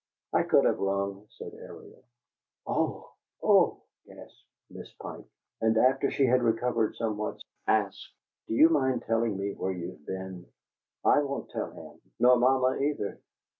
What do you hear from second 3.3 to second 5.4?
oh!" gasped Miss Pike;